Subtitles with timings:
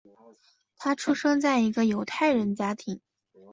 [0.77, 2.99] 他出生在一个犹太人家庭。